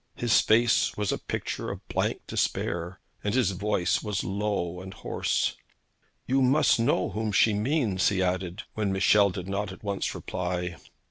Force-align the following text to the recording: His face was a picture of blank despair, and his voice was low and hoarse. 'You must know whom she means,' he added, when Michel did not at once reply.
His 0.15 0.41
face 0.41 0.97
was 0.97 1.11
a 1.11 1.19
picture 1.19 1.69
of 1.69 1.87
blank 1.87 2.25
despair, 2.25 2.99
and 3.23 3.35
his 3.35 3.51
voice 3.51 4.01
was 4.01 4.23
low 4.23 4.81
and 4.81 4.95
hoarse. 4.95 5.55
'You 6.25 6.41
must 6.41 6.79
know 6.79 7.11
whom 7.11 7.31
she 7.31 7.53
means,' 7.53 8.09
he 8.09 8.19
added, 8.23 8.63
when 8.73 8.91
Michel 8.91 9.29
did 9.29 9.47
not 9.47 9.71
at 9.71 9.83
once 9.83 10.15
reply. 10.15 10.77